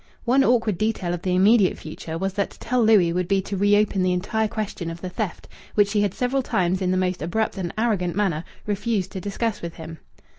One 0.25 0.43
awkward 0.43 0.79
detail 0.79 1.13
of 1.13 1.21
the 1.21 1.35
immediate 1.35 1.77
future 1.77 2.17
was 2.17 2.33
that 2.33 2.49
to 2.49 2.59
tell 2.59 2.83
Louis 2.83 3.13
would 3.13 3.27
be 3.27 3.39
to 3.43 3.55
reopen 3.55 4.01
the 4.01 4.13
entire 4.13 4.47
question 4.47 4.89
of 4.89 4.99
the 4.99 5.09
theft, 5.11 5.47
which 5.75 5.89
she 5.89 6.01
had 6.01 6.15
several 6.15 6.41
times 6.41 6.81
in 6.81 6.89
the 6.89 6.97
most 6.97 7.21
abrupt 7.21 7.55
and 7.55 7.71
arrogant 7.77 8.15
manner 8.15 8.43
refused 8.65 9.11
to 9.11 9.21
discuss 9.21 9.61
with 9.61 9.75
him. 9.75 9.99